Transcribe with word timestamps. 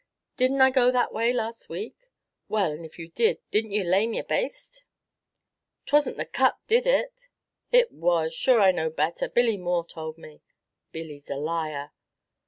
Did 0.35 0.49
n't 0.53 0.61
I 0.61 0.71
go 0.71 0.89
that 0.89 1.13
way 1.13 1.31
last 1.31 1.69
week?" 1.69 2.09
"Well, 2.49 2.71
and 2.71 2.83
if 2.83 2.97
you 2.97 3.07
did, 3.09 3.37
did 3.51 3.65
n't 3.67 3.71
you 3.71 3.83
lame 3.83 4.15
your 4.15 4.23
baste?" 4.23 4.83
"'T 5.85 5.95
was 5.95 6.09
n't 6.09 6.17
the 6.17 6.25
cut 6.25 6.57
did 6.65 6.87
it." 6.87 7.27
"It 7.71 7.91
was 7.91 8.33
sure 8.33 8.59
I 8.61 8.71
know 8.71 8.89
better 8.89 9.29
Billy 9.29 9.57
Moore 9.57 9.85
tould 9.85 10.17
me." 10.17 10.41
"Billy's 10.91 11.29
a 11.29 11.35
liar!" 11.37 11.91